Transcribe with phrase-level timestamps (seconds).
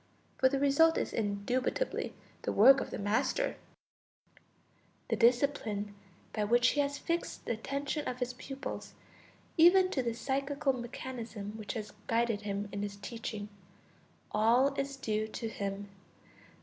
[0.39, 3.57] For the result is indubitably the work of the master;
[5.11, 5.93] the discipline
[6.33, 8.95] by which he has fixed the attention of his pupils,
[9.57, 13.49] even to the psychical mechanism which has guided him in his teaching,
[14.31, 15.91] all is due to him.